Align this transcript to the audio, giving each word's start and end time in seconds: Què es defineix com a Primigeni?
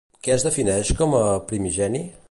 Què 0.27 0.31
es 0.35 0.45
defineix 0.47 0.91
com 1.03 1.15
a 1.19 1.23
Primigeni? 1.53 2.07